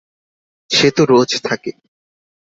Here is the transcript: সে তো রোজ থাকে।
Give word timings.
সে 0.71 0.87
তো 0.91 1.01
রোজ 1.05 1.31
থাকে। 1.43 1.71